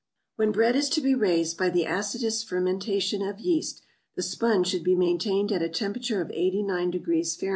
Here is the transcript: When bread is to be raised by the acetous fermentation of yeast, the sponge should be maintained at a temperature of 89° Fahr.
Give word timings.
When 0.35 0.51
bread 0.51 0.75
is 0.75 0.89
to 0.97 1.01
be 1.01 1.13
raised 1.13 1.59
by 1.59 1.69
the 1.69 1.85
acetous 1.85 2.41
fermentation 2.43 3.21
of 3.21 3.39
yeast, 3.39 3.83
the 4.15 4.23
sponge 4.23 4.65
should 4.65 4.83
be 4.83 4.95
maintained 4.95 5.51
at 5.51 5.61
a 5.61 5.69
temperature 5.69 6.21
of 6.21 6.29
89° 6.29 7.39
Fahr. 7.39 7.49